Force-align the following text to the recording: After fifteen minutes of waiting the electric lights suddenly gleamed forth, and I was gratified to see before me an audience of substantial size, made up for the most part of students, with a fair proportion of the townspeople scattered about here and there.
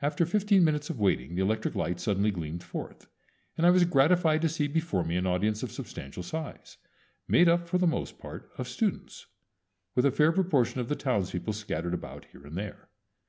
After 0.00 0.24
fifteen 0.24 0.62
minutes 0.62 0.88
of 0.88 1.00
waiting 1.00 1.34
the 1.34 1.42
electric 1.42 1.74
lights 1.74 2.04
suddenly 2.04 2.30
gleamed 2.30 2.62
forth, 2.62 3.08
and 3.58 3.66
I 3.66 3.70
was 3.70 3.84
gratified 3.84 4.40
to 4.42 4.48
see 4.48 4.68
before 4.68 5.02
me 5.02 5.16
an 5.16 5.26
audience 5.26 5.64
of 5.64 5.72
substantial 5.72 6.22
size, 6.22 6.78
made 7.26 7.48
up 7.48 7.66
for 7.68 7.78
the 7.78 7.88
most 7.88 8.20
part 8.20 8.48
of 8.56 8.68
students, 8.68 9.26
with 9.96 10.06
a 10.06 10.12
fair 10.12 10.30
proportion 10.30 10.78
of 10.78 10.88
the 10.88 10.94
townspeople 10.94 11.54
scattered 11.54 11.92
about 11.92 12.26
here 12.26 12.46
and 12.46 12.56
there. 12.56 12.88